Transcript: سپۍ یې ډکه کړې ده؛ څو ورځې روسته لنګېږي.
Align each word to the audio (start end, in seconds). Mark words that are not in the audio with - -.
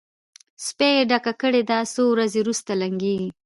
سپۍ 0.65 0.91
یې 0.97 1.07
ډکه 1.09 1.33
کړې 1.41 1.61
ده؛ 1.69 1.79
څو 1.93 2.03
ورځې 2.13 2.39
روسته 2.47 2.73
لنګېږي. 2.81 3.29